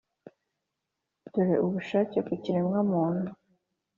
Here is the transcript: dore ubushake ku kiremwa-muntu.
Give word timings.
dore 1.31 1.55
ubushake 1.65 2.17
ku 2.27 2.33
kiremwa-muntu. 2.43 3.29